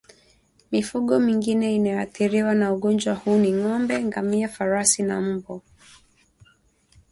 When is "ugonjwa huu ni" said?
2.73-3.51